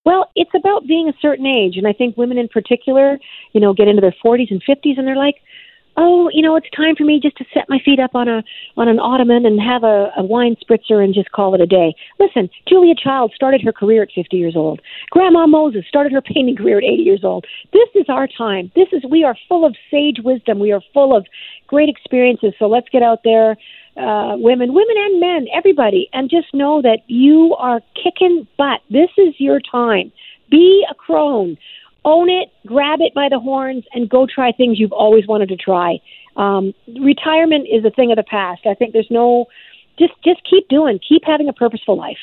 [0.05, 3.19] Well, it's about being a certain age, and I think women in particular,
[3.53, 5.35] you know, get into their 40s and 50s and they're like,
[5.99, 8.41] oh, you know, it's time for me just to set my feet up on a
[8.77, 11.93] on an ottoman and have a, a wine spritzer and just call it a day.
[12.19, 14.81] Listen, Julia Child started her career at 50 years old.
[15.11, 17.45] Grandma Moses started her painting career at 80 years old.
[17.73, 18.71] This is our time.
[18.75, 20.59] This is we are full of sage wisdom.
[20.59, 21.27] We are full of
[21.67, 22.53] great experiences.
[22.57, 23.57] So let's get out there,
[23.99, 28.81] uh, women, women and men, everybody, and just know that you are kicking butt.
[28.89, 30.11] This is your time.
[30.49, 31.57] Be a crone
[32.05, 35.57] own it, grab it by the horns, and go try things you've always wanted to
[35.57, 35.99] try.
[36.37, 38.61] Um, retirement is a thing of the past.
[38.65, 39.45] I think there's no
[39.97, 42.17] just just keep doing, keep having a purposeful life.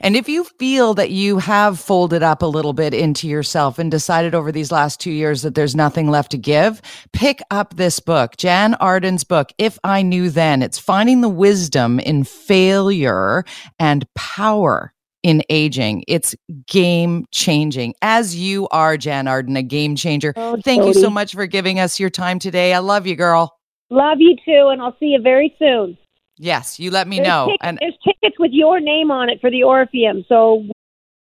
[0.00, 3.90] And if you feel that you have folded up a little bit into yourself and
[3.90, 6.80] decided over these last two years that there's nothing left to give,
[7.12, 10.62] pick up this book, Jann Arden's book, If I Knew Then.
[10.62, 13.44] It's finding the wisdom in failure
[13.78, 16.04] and power in aging.
[16.08, 16.34] It's
[16.66, 20.32] game changing, as you are, Jann Arden, a game changer.
[20.36, 22.74] Oh, Thank you so much for giving us your time today.
[22.74, 23.56] I love you, girl.
[23.90, 25.96] Love you too, and I'll see you very soon.
[26.38, 27.46] Yes, you let me there's know.
[27.46, 30.24] Tickets, and there's tickets with your name on it for the Orpheum.
[30.28, 30.64] So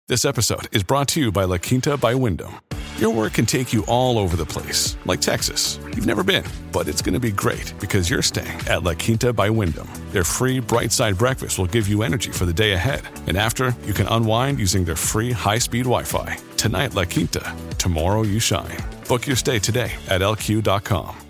[0.08, 2.54] this episode is brought to you by La Quinta by Wyndham.
[2.98, 5.78] Your work can take you all over the place, like Texas.
[5.86, 9.32] You've never been, but it's going to be great because you're staying at La Quinta
[9.32, 9.88] by Wyndham.
[10.10, 13.00] Their free bright side breakfast will give you energy for the day ahead.
[13.26, 16.36] And after, you can unwind using their free high speed Wi Fi.
[16.58, 17.54] Tonight, La Quinta.
[17.78, 18.76] Tomorrow, you shine.
[19.08, 21.29] Book your stay today at lq.com.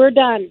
[0.00, 0.50] We're done.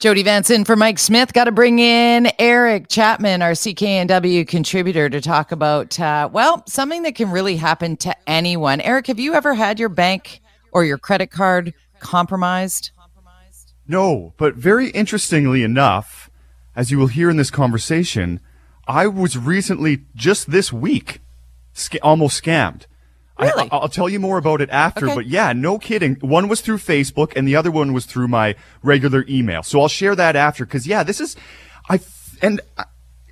[0.00, 1.32] Jody Vanson for Mike Smith.
[1.32, 7.04] Got to bring in Eric Chapman, our CKNW contributor, to talk about, uh, well, something
[7.04, 8.80] that can really happen to anyone.
[8.80, 10.40] Eric, have you ever had your bank
[10.72, 12.90] or your credit card compromised?
[13.86, 16.28] No, but very interestingly enough,
[16.74, 18.40] as you will hear in this conversation,
[18.88, 21.20] I was recently, just this week,
[21.72, 22.86] sc- almost scammed.
[23.38, 23.68] Really?
[23.70, 25.14] I, will tell you more about it after, okay.
[25.14, 26.14] but yeah, no kidding.
[26.16, 29.62] One was through Facebook and the other one was through my regular email.
[29.62, 31.36] So I'll share that after because yeah, this is,
[31.90, 32.00] I,
[32.40, 32.84] and uh,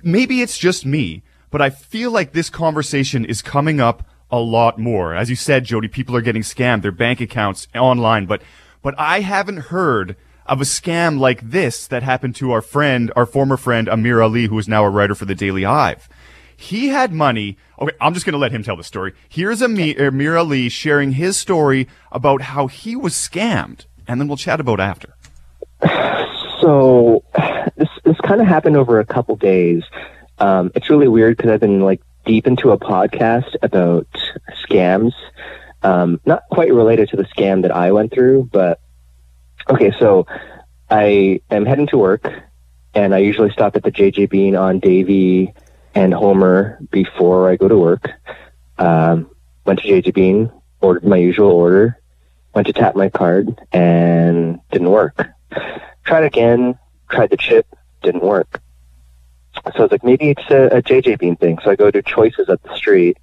[0.03, 4.77] maybe it's just me, but I feel like this conversation is coming up a lot
[4.77, 5.15] more.
[5.15, 8.43] As you said, Jody, people are getting scammed, their bank accounts online, but,
[8.83, 10.15] but I haven't heard
[10.45, 14.45] of a scam like this that happened to our friend, our former friend, Amir Ali,
[14.45, 16.07] who is now a writer for the Daily Hive.
[16.57, 17.57] He had money.
[17.79, 19.13] Okay, I'm just going to let him tell the story.
[19.27, 24.37] Here's Amir, Amir Ali sharing his story about how he was scammed, and then we'll
[24.37, 25.15] chat about after.
[26.61, 27.23] So
[27.75, 29.83] this this kind of happened over a couple days.
[30.39, 34.07] Um, it's really weird because I've been like deep into a podcast about
[34.67, 35.13] scams.
[35.83, 38.79] Um, not quite related to the scam that I went through, but
[39.69, 39.91] okay.
[39.99, 40.25] So
[40.89, 42.25] I am heading to work,
[42.93, 45.53] and I usually stop at the JJ Bean on Davie
[45.95, 48.09] and Homer before I go to work.
[48.77, 49.31] Um,
[49.65, 51.99] went to JJ Bean, ordered my usual order,
[52.53, 55.27] went to tap my card, and didn't work.
[56.03, 56.77] Tried again,
[57.09, 57.65] tried the chip,
[58.03, 58.61] didn't work.
[59.55, 61.57] So I was like, maybe it's a, a JJ Bean thing.
[61.63, 63.17] So I go to Choices up the street,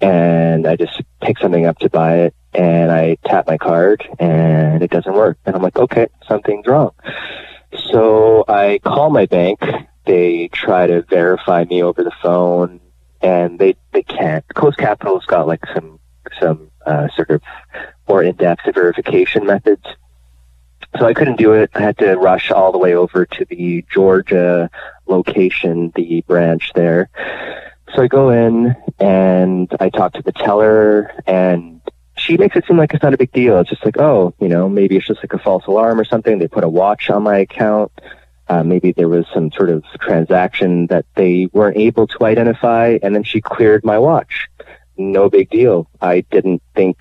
[0.00, 4.82] and I just pick something up to buy it, and I tap my card, and
[4.82, 5.38] it doesn't work.
[5.46, 6.90] And I'm like, okay, something's wrong.
[7.90, 9.60] So I call my bank
[10.08, 12.80] they try to verify me over the phone,
[13.20, 14.44] and they they can't.
[14.54, 16.00] Coast Capital's got like some
[16.40, 17.42] some uh, sort of
[18.08, 19.84] more in-depth verification methods.
[20.98, 21.70] So I couldn't do it.
[21.74, 24.70] I had to rush all the way over to the Georgia
[25.06, 27.10] location, the branch there.
[27.94, 31.82] So I go in and I talk to the teller and
[32.16, 33.58] she makes it seem like it's not a big deal.
[33.58, 36.38] It's just like, oh, you know, maybe it's just like a false alarm or something.
[36.38, 37.92] They put a watch on my account.
[38.48, 43.14] Uh, maybe there was some sort of transaction that they weren't able to identify, and
[43.14, 44.48] then she cleared my watch.
[44.96, 45.88] No big deal.
[46.00, 46.98] I didn't think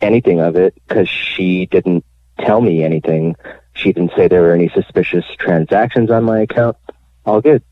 [0.00, 2.04] anything of it because she didn't
[2.40, 3.36] tell me anything.
[3.74, 6.76] She didn't say there were any suspicious transactions on my account.
[7.24, 7.62] All good.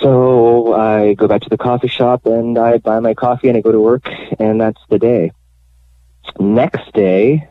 [0.00, 3.60] So I go back to the coffee shop and I buy my coffee and I
[3.60, 5.32] go to work and that's the day.
[6.38, 7.48] Next day,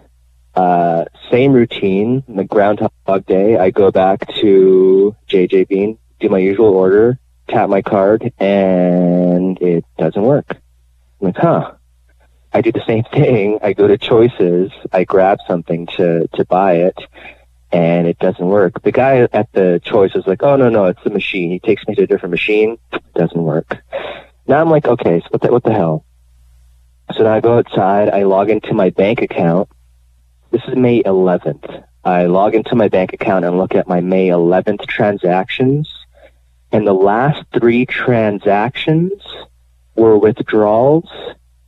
[0.56, 3.58] uh, same routine, the Groundhog Day.
[3.58, 9.86] I go back to JJ Bean, do my usual order, tap my card, and it
[9.98, 10.58] doesn't work.
[11.20, 11.74] I'm like, huh.
[12.54, 13.60] I do the same thing.
[13.64, 14.72] I go to choices.
[14.92, 16.98] I grab something to, to buy it
[17.72, 18.82] and it doesn't work.
[18.82, 21.52] The guy at the choice is like, oh, no, no, it's the machine.
[21.52, 22.78] He takes me to a different machine.
[22.92, 23.78] It doesn't work.
[24.48, 26.06] Now I'm like, okay, so what the, what the hell?
[27.16, 28.10] So now I go outside.
[28.10, 29.70] I log into my bank account.
[30.52, 31.86] This is May 11th.
[32.04, 35.90] I log into my bank account and look at my May 11th transactions.
[36.74, 39.14] And the last three transactions
[39.96, 41.10] were withdrawals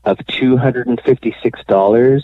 [0.03, 2.23] of $256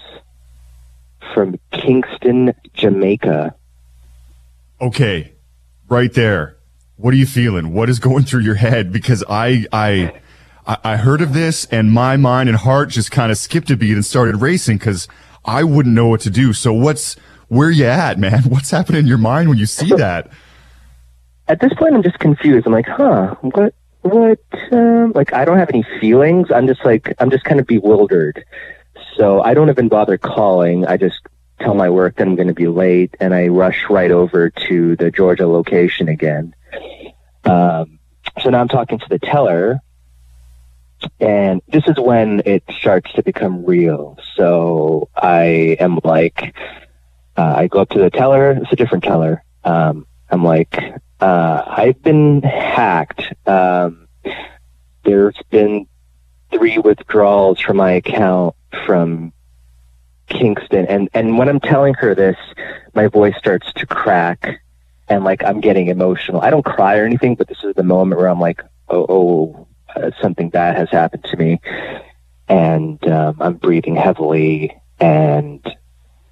[1.33, 3.55] from Kingston, Jamaica.
[4.81, 5.31] Okay,
[5.87, 6.57] right there.
[6.97, 7.73] What are you feeling?
[7.73, 8.91] What is going through your head?
[8.91, 10.19] Because I, I,
[10.65, 13.93] I heard of this and my mind and heart just kind of skipped a beat
[13.93, 15.07] and started racing because
[15.49, 16.53] I wouldn't know what to do.
[16.53, 17.15] So what's,
[17.47, 18.43] where you at, man?
[18.49, 20.31] What's happening in your mind when you see that?
[21.47, 22.67] At this point, I'm just confused.
[22.67, 24.39] I'm like, huh, what, what,
[24.71, 26.51] um, like, I don't have any feelings.
[26.51, 28.45] I'm just like, I'm just kind of bewildered.
[29.17, 30.85] So I don't even bother calling.
[30.85, 31.19] I just
[31.59, 34.95] tell my work that I'm going to be late and I rush right over to
[34.95, 36.53] the Georgia location again.
[37.43, 37.99] Um,
[38.41, 39.81] so now I'm talking to the teller
[41.19, 44.17] and this is when it starts to become real.
[44.35, 46.55] So I am like,
[47.37, 48.51] uh, I go up to the teller.
[48.51, 49.43] It's a different teller.
[49.63, 50.77] Um, I'm like,
[51.19, 53.23] uh, I've been hacked.
[53.47, 54.07] Um,
[55.03, 55.87] there's been
[56.51, 59.33] three withdrawals from my account from
[60.27, 60.85] Kingston.
[60.87, 62.37] And, and when I'm telling her this,
[62.93, 64.61] my voice starts to crack
[65.09, 66.41] and like I'm getting emotional.
[66.41, 69.67] I don't cry or anything, but this is the moment where I'm like, oh, oh
[69.95, 71.59] uh, something bad has happened to me.
[72.47, 74.75] And um, I'm breathing heavily.
[74.99, 75.65] And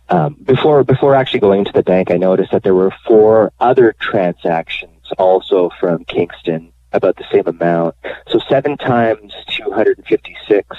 [0.09, 3.93] um, before before actually going to the bank, I noticed that there were four other
[3.99, 7.95] transactions also from Kingston about the same amount.
[8.29, 10.77] So seven times 256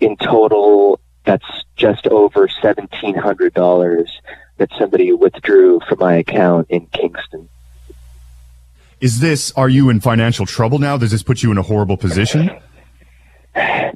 [0.00, 1.00] in total.
[1.24, 4.08] That's just over $1,700
[4.58, 7.48] that somebody withdrew from my account in Kingston.
[9.00, 10.96] Is this, are you in financial trouble now?
[10.96, 12.50] Does this put you in a horrible position?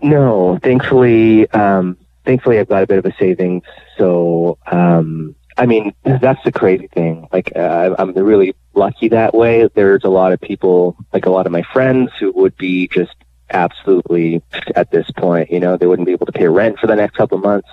[0.03, 3.63] No, thankfully, um, thankfully I've got a bit of a savings.
[3.99, 7.29] So, um, I mean, that's the crazy thing.
[7.33, 9.69] Like, uh, I'm really lucky that way.
[9.75, 13.15] There's a lot of people, like a lot of my friends who would be just
[13.51, 14.43] absolutely
[14.75, 15.51] at this point.
[15.51, 17.69] You know, they wouldn't be able to pay rent for the next couple of months.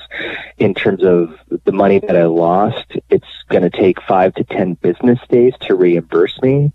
[0.58, 4.76] In terms of the money that I lost, it's going to take five to 10
[4.76, 6.72] business days to reimburse me.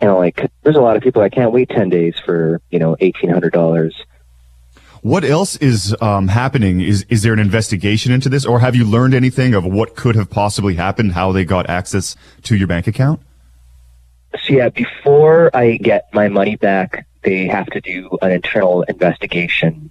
[0.00, 2.78] And I'm like, there's a lot of people I can't wait 10 days for, you
[2.78, 3.92] know, $1,800.
[5.02, 6.80] What else is um, happening?
[6.80, 10.16] Is is there an investigation into this, or have you learned anything of what could
[10.16, 11.12] have possibly happened?
[11.12, 13.20] How they got access to your bank account?
[14.32, 19.90] So yeah, before I get my money back, they have to do an internal investigation.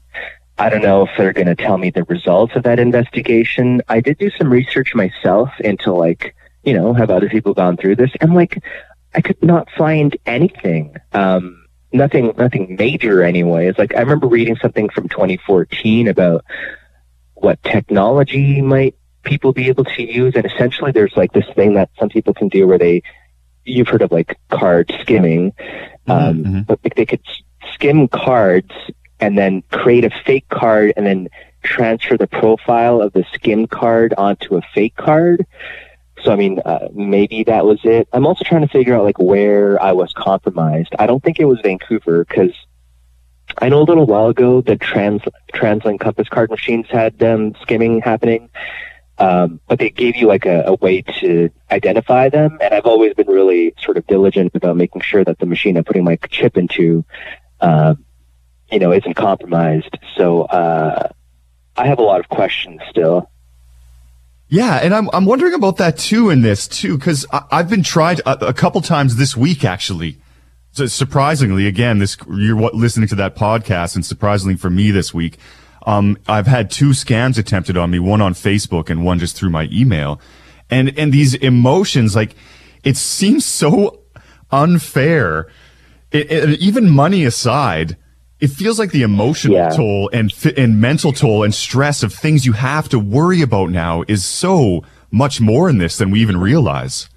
[0.58, 3.82] I don't know if they're going to tell me the results of that investigation.
[3.90, 7.98] I did do some research myself into like, you know, have other people gone through
[7.98, 8.10] this?
[8.22, 8.64] I'm like,
[9.14, 10.96] I could not find anything.
[11.12, 13.68] Um, nothing, nothing major anyway.
[13.68, 16.46] It's like, I remember reading something from 2014 about
[17.34, 20.36] what technology might people be able to use.
[20.38, 23.04] And essentially there's like this thing that some people can do where they,
[23.66, 25.52] you've heard of like card skimming
[26.08, 26.62] um, mm-hmm.
[26.62, 27.22] But they could
[27.74, 28.72] skim cards
[29.20, 31.30] and then create a fake card and then
[31.64, 35.46] transfer the profile of the skim card onto a fake card.
[36.24, 38.08] So, I mean, uh, maybe that was it.
[38.14, 40.94] I'm also trying to figure out like where I was compromised.
[40.98, 42.54] I don't think it was Vancouver because
[43.58, 45.22] I know a little while ago the trans
[45.54, 48.50] TransLink Compass card machines had um, skimming happening.
[49.18, 52.58] Um, but they gave you like a, a, way to identify them.
[52.60, 55.86] And I've always been really sort of diligent about making sure that the machine I'm
[55.86, 57.06] putting my chip into,
[57.62, 57.96] uh,
[58.70, 59.98] you know, isn't compromised.
[60.18, 61.10] So uh,
[61.78, 63.30] I have a lot of questions still.
[64.48, 68.20] Yeah, and I'm I'm wondering about that too in this too because I've been tried
[68.22, 70.18] a, a, couple times this week actually.
[70.72, 75.40] So surprisingly, again, this you're listening to that podcast, and surprisingly for me this week,
[75.86, 79.52] um, I've had two scams attempted on me, one on Facebook and one just through
[79.52, 80.20] my email.
[80.70, 82.36] And, and these emotions, like,
[82.84, 84.02] it seems so
[84.52, 85.48] unfair.
[86.12, 87.98] It, it, even money aside,
[88.40, 89.70] it feels like the emotional yeah.
[89.70, 94.04] toll and, and mental toll and stress of things you have to worry about now
[94.08, 97.10] is so much more in this than we even realize.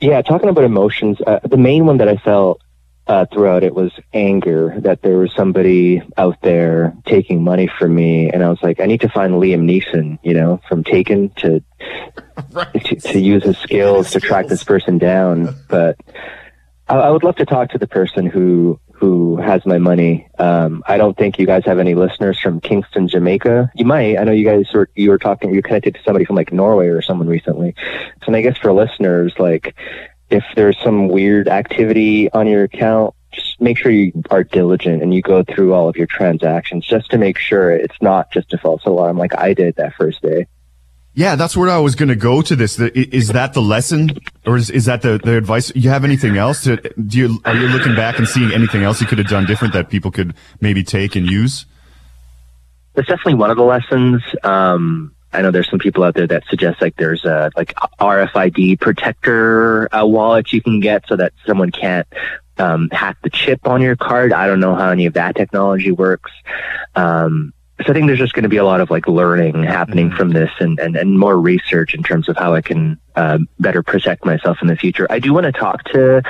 [0.00, 2.60] Yeah, talking about emotions, uh, the main one that I felt
[3.06, 8.30] uh, throughout it was anger that there was somebody out there taking money from me,
[8.30, 11.62] and I was like, I need to find Liam Neeson, you know, from Taken to
[12.52, 12.84] right.
[12.84, 14.28] to, to, use his skills his to skills.
[14.28, 15.54] track this person down.
[15.68, 15.98] But
[16.88, 20.28] I, I, would love to talk to the person who who has my money.
[20.38, 23.70] Um, I don't think you guys have any listeners from Kingston, Jamaica.
[23.74, 24.18] You might.
[24.18, 25.54] I know you guys were you were talking.
[25.54, 27.76] You connected to somebody from like Norway or someone recently.
[28.20, 29.76] So, and I guess for listeners, like
[30.30, 35.14] if there's some weird activity on your account, just make sure you are diligent and
[35.14, 38.58] you go through all of your transactions just to make sure it's not just a
[38.58, 40.46] false alarm like I did that first day.
[41.14, 42.78] Yeah, that's where I was going to go to this.
[42.78, 45.72] Is that the lesson or is, is that the, the advice?
[45.74, 49.00] You have anything else to, do you, are you looking back and seeing anything else
[49.00, 51.64] you could have done different that people could maybe take and use?
[52.94, 54.22] That's definitely one of the lessons.
[54.42, 58.80] Um, I know there's some people out there that suggest like there's a like RFID
[58.80, 62.06] protector uh, wallet you can get so that someone can't
[62.58, 64.32] um, hack the chip on your card.
[64.32, 66.32] I don't know how any of that technology works.
[66.94, 67.52] Um,
[67.84, 70.16] so I think there's just going to be a lot of like learning happening mm-hmm.
[70.16, 73.82] from this and, and, and more research in terms of how I can uh, better
[73.82, 75.06] protect myself in the future.
[75.10, 76.22] I do want to talk to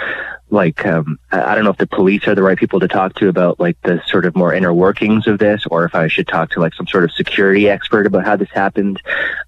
[0.50, 3.28] like um, I don't know if the police are the right people to talk to
[3.28, 6.50] about like the sort of more inner workings of this, or if I should talk
[6.50, 9.00] to like some sort of security expert about how this happened.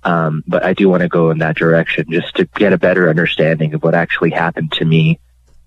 [0.04, 3.08] Um, but I do want to go in that direction just to get a better
[3.08, 5.20] understanding of what actually happened to me.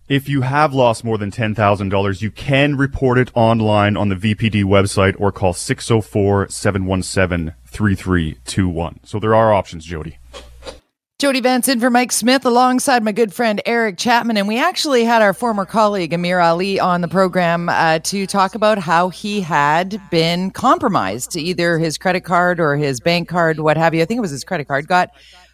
[0.10, 4.66] If you have lost more than $10,000, you can report it online on the VPD
[4.66, 9.00] website or call 604 717 3321.
[9.06, 10.18] So there are options, Jody.
[11.22, 14.38] Jody Vance in for Mike Smith alongside my good friend Eric Chapman.
[14.38, 18.56] And we actually had our former colleague Amir Ali on the program uh, to talk
[18.56, 21.36] about how he had been compromised.
[21.36, 24.02] Either his credit card or his bank card, what have you.
[24.02, 25.12] I think it was his credit card, got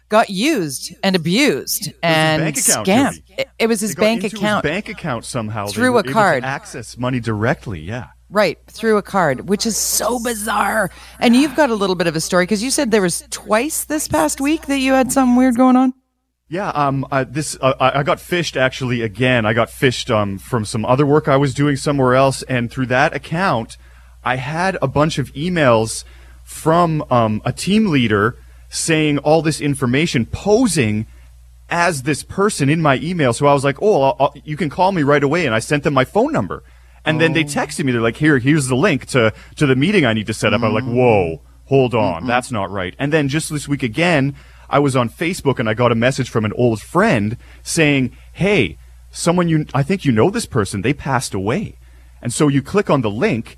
[0.08, 3.20] got used and abused and scammed.
[3.36, 4.64] It, it, was his bank account.
[4.64, 6.44] His bank account somehow through a card.
[6.44, 7.80] access money directly.
[7.80, 8.06] Yeah.
[8.30, 10.90] Right, through a card, which is so bizarre.
[11.18, 13.84] And you've got a little bit of a story because you said there was twice
[13.84, 15.94] this past week that you had something weird going on.
[16.50, 19.44] Yeah, um, this uh, I got phished actually again.
[19.44, 22.86] I got phished um from some other work I was doing somewhere else, and through
[22.86, 23.76] that account,
[24.24, 26.04] I had a bunch of emails
[26.44, 28.36] from um a team leader
[28.70, 31.06] saying all this information, posing
[31.68, 33.34] as this person in my email.
[33.34, 35.58] So I was like, oh, I'll, I'll, you can call me right away, and I
[35.58, 36.62] sent them my phone number.
[37.08, 37.20] And oh.
[37.20, 37.44] then they oh.
[37.44, 37.92] texted me.
[37.92, 40.60] They're like, "Here, here's the link to to the meeting I need to set up."
[40.60, 40.66] Mm.
[40.66, 40.84] I'm like.
[40.84, 44.34] "Whoa, hold on, mm that's not right." And then just this week again,
[44.68, 48.78] I was on Facebook and I got a message from an old friend saying, "Hey,
[49.10, 50.82] someone you I think you know this person.
[50.82, 51.78] They passed away."
[52.20, 53.56] And so you click on the link,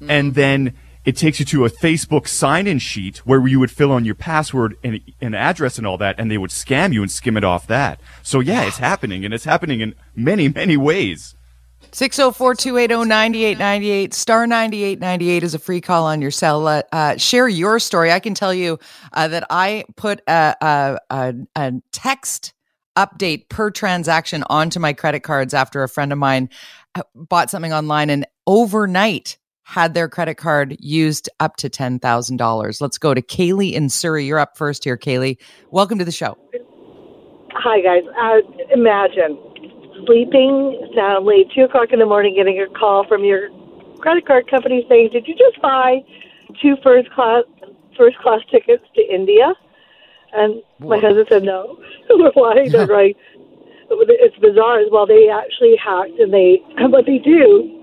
[0.00, 0.10] mm.
[0.10, 0.74] and then
[1.04, 4.76] it takes you to a Facebook sign-in sheet where you would fill in your password
[4.84, 7.66] and, and address and all that, and they would scam you and skim it off
[7.68, 8.00] that.
[8.22, 11.34] So yeah, it's happening, and it's happening in many, many ways.
[11.92, 16.68] 604-280-9898 star 9898 is a free call on your cell.
[16.68, 18.12] Uh, uh, share your story.
[18.12, 18.78] I can tell you
[19.12, 22.52] uh, that i put a, a, a, a, text
[22.96, 26.48] update per transaction onto my credit cards after a friend of mine
[26.94, 32.98] uh, bought something online and overnight had their credit card used up to $10000 let's
[32.98, 34.26] go to kaylee in surrey.
[34.26, 35.38] You're up first here kaylee.
[35.70, 36.36] Welcome to the show.
[37.52, 38.04] Hi guys.
[38.16, 38.40] Uh,
[38.72, 39.49] imagine
[40.06, 43.48] sleeping soundly, two o'clock in the morning, getting a call from your
[43.98, 46.02] credit card company saying, "Did you just buy
[46.62, 47.44] two first class
[47.96, 49.54] first class tickets to India?"
[50.32, 51.78] And my husband said, "No."
[52.34, 52.68] Why?
[52.68, 53.16] They're right.
[53.90, 55.06] It's bizarre as well.
[55.06, 57.76] They actually hacked, and they what they do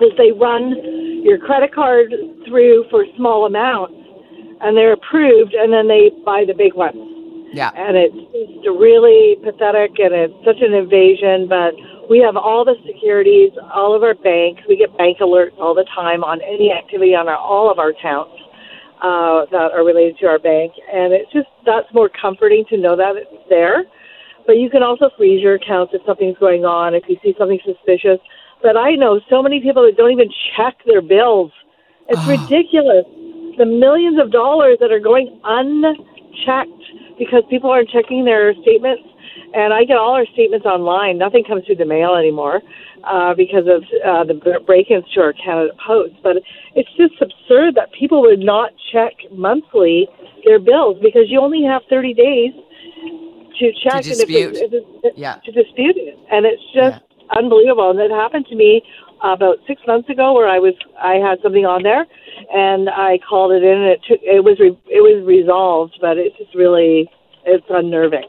[0.00, 0.74] is they run
[1.22, 2.12] your credit card
[2.46, 3.94] through for small amounts,
[4.60, 7.13] and they're approved, and then they buy the big ones.
[7.54, 7.70] Yeah.
[7.74, 11.74] And it's just really pathetic and it's such an invasion, but
[12.10, 14.62] we have all the securities, all of our banks.
[14.68, 17.90] We get bank alerts all the time on any activity on our, all of our
[17.90, 18.34] accounts
[19.02, 20.72] uh, that are related to our bank.
[20.92, 23.84] And it's just, that's more comforting to know that it's there.
[24.46, 27.60] But you can also freeze your accounts if something's going on, if you see something
[27.64, 28.20] suspicious.
[28.62, 31.52] But I know so many people that don't even check their bills.
[32.08, 32.36] It's oh.
[32.36, 33.04] ridiculous.
[33.56, 36.84] The millions of dollars that are going unchecked
[37.18, 39.02] because people aren't checking their statements.
[39.54, 41.18] And I get all our statements online.
[41.18, 42.60] Nothing comes through the mail anymore
[43.04, 44.34] uh, because of uh, the
[44.66, 46.14] break-ins to our Canada Post.
[46.22, 46.38] But
[46.74, 50.08] it's just absurd that people would not check monthly
[50.44, 52.52] their bills because you only have 30 days
[53.58, 54.48] to check to dispute.
[54.48, 55.36] And if it, if it, yeah.
[55.44, 56.18] to dispute it.
[56.30, 57.38] And it's just yeah.
[57.38, 57.90] unbelievable.
[57.90, 58.82] And it happened to me
[59.24, 62.06] about six months ago where I was I had something on there
[62.52, 66.18] and I called it in and it took it was re, it was resolved, but
[66.18, 67.10] it's just really
[67.44, 68.24] it's unnerving.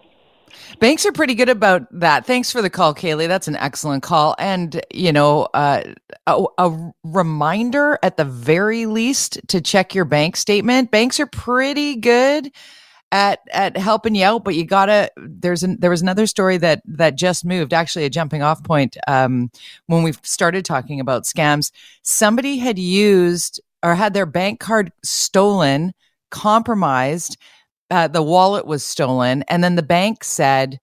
[0.79, 2.25] Banks are pretty good about that.
[2.25, 3.27] Thanks for the call, Kaylee.
[3.27, 4.35] That's an excellent call.
[4.39, 5.83] And, you know, uh,
[6.27, 10.91] a, a, reminder at the very least to check your bank statement.
[10.91, 12.51] Banks are pretty good
[13.15, 15.09] at at helping you out, but you gotta.
[15.15, 17.73] There's an, there was another story that that just moved.
[17.73, 18.97] Actually, a jumping off point.
[19.07, 19.49] Um,
[19.87, 25.93] when we started talking about scams, somebody had used or had their bank card stolen,
[26.29, 27.37] compromised
[27.89, 30.81] uh, the wallet was stolen, and then the bank said,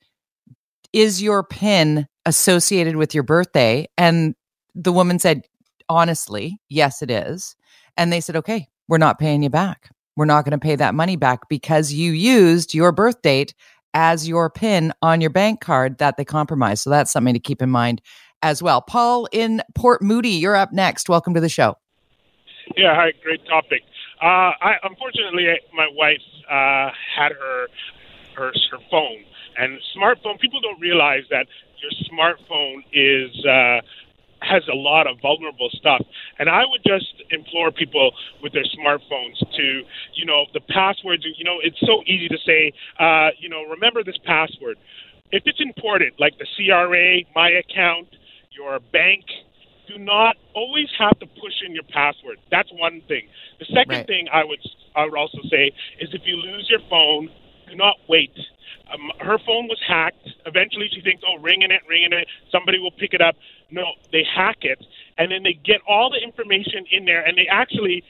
[0.94, 4.34] "Is your PIN associated with your birthday?" And
[4.74, 5.42] the woman said,
[5.90, 7.56] "Honestly, yes, it is."
[7.98, 9.90] And they said, "Okay, we're not paying you back.
[10.16, 13.54] We're not going to pay that money back because you used your birth date
[13.94, 17.62] as your PIN on your bank card that they compromised." So that's something to keep
[17.62, 18.00] in mind
[18.42, 18.80] as well.
[18.82, 21.08] Paul in Port Moody, you're up next.
[21.08, 21.76] Welcome to the show.
[22.76, 23.82] Yeah, hi, great topic.
[24.20, 27.66] Uh, I unfortunately my wife uh, had her
[28.36, 29.24] her her phone
[29.58, 30.38] and smartphone.
[30.40, 31.46] People don't realize that
[31.82, 33.80] your smartphone is uh,
[34.42, 36.02] has a lot of vulnerable stuff.
[36.38, 38.12] And I would just implore people
[38.42, 39.82] with their smartphones to,
[40.14, 41.24] you know, the passwords.
[41.24, 44.78] You know, it's so easy to say, uh, you know, remember this password.
[45.30, 48.08] If it's important, like the CRA, my account,
[48.50, 49.24] your bank
[49.88, 52.38] do not always have to push in your password.
[52.50, 53.28] That's one thing.
[53.58, 54.06] The second right.
[54.06, 54.60] thing I would
[54.94, 57.30] I would also say is if you lose your phone,
[57.72, 58.36] do not wait.
[58.92, 60.28] Um, her phone was hacked.
[60.44, 62.28] Eventually, she thinks, "Oh, ringing it, ringing it.
[62.50, 63.36] Somebody will pick it up."
[63.70, 64.84] No, they hack it,
[65.16, 68.04] and then they get all the information in there, and they actually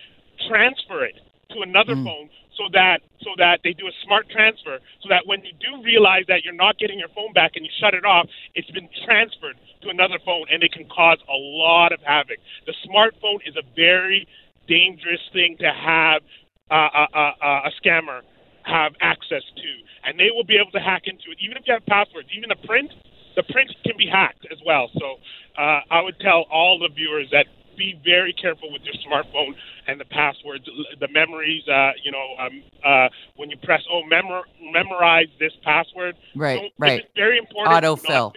[0.48, 1.14] transfer it
[1.50, 2.04] to another mm.
[2.04, 5.82] phone so that so that they do a smart transfer so that when you do
[5.84, 8.88] realize that you're not getting your phone back and you shut it off, it's been
[9.06, 12.38] transferred to another phone and it can cause a lot of havoc.
[12.66, 14.26] The smartphone is a very
[14.66, 16.22] dangerous thing to have
[16.70, 18.22] uh, a, a, a scammer
[18.64, 19.70] have access to,
[20.04, 21.38] and they will be able to hack into it.
[21.40, 22.90] Even if you have passwords, even the print,
[23.36, 24.90] the print can be hacked as well.
[24.98, 25.16] So
[25.58, 27.46] uh, I would tell all the viewers that
[27.76, 29.54] be very careful with your smartphone
[29.86, 30.68] and the passwords,
[31.00, 31.62] the memories.
[31.68, 36.16] Uh, you know, um, uh, when you press oh memor- memorize this password.
[36.34, 37.00] Right, right.
[37.00, 37.84] It's very important.
[37.84, 38.32] Autofill.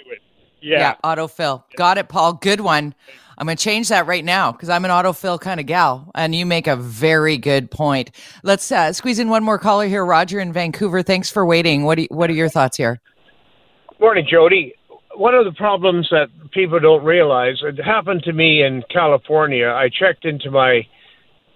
[0.62, 0.80] Yeah.
[0.80, 1.64] yeah, autofill.
[1.76, 2.34] Got it, Paul.
[2.34, 2.96] Good one.
[3.38, 6.34] I'm going to change that right now because I'm an autofill kind of gal, and
[6.34, 8.12] you make a very good point.
[8.44, 11.02] Let's uh, squeeze in one more caller here, Roger in Vancouver.
[11.04, 11.84] Thanks for waiting.
[11.84, 13.00] What do you, what are your thoughts here?
[14.00, 14.74] Morning, Jody.
[15.16, 19.68] One of the problems that people don't realize it happened to me in California.
[19.68, 20.86] I checked into my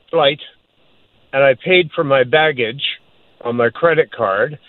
[0.10, 0.40] flight,
[1.34, 2.84] and I paid for my baggage
[3.42, 4.60] on my credit card.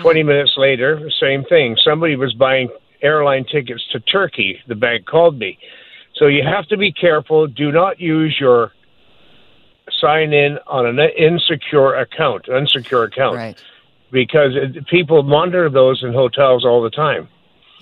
[0.00, 0.28] 20 mm-hmm.
[0.28, 1.76] minutes later, same thing.
[1.84, 2.68] Somebody was buying
[3.02, 4.58] airline tickets to Turkey.
[4.68, 5.58] The bank called me.
[6.22, 7.48] So you have to be careful.
[7.48, 8.70] Do not use your
[10.00, 13.64] sign in on an insecure account, unsecure account, right.
[14.12, 14.52] because
[14.88, 17.28] people monitor those in hotels all the time.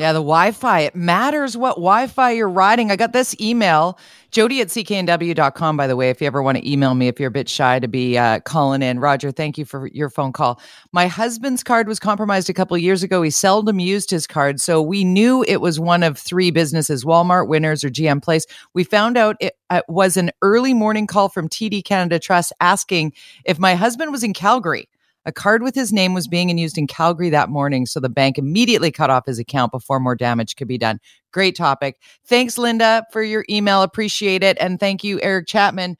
[0.01, 0.81] Yeah, the Wi Fi.
[0.81, 2.91] It matters what Wi Fi you're riding.
[2.91, 3.99] I got this email,
[4.31, 7.29] Jody at cknw.com, by the way, if you ever want to email me, if you're
[7.29, 8.99] a bit shy to be uh, calling in.
[8.99, 10.59] Roger, thank you for your phone call.
[10.93, 13.21] My husband's card was compromised a couple years ago.
[13.21, 17.47] He seldom used his card, so we knew it was one of three businesses Walmart,
[17.47, 18.47] Winners, or GM Place.
[18.73, 23.13] We found out it uh, was an early morning call from TD Canada Trust asking
[23.45, 24.89] if my husband was in Calgary.
[25.27, 28.39] A card with his name was being used in Calgary that morning, so the bank
[28.39, 30.99] immediately cut off his account before more damage could be done.
[31.33, 31.97] Great topic.
[32.27, 33.83] Thanks, Linda, for your email.
[33.83, 34.57] Appreciate it.
[34.61, 35.97] And thank you, Eric Chapman,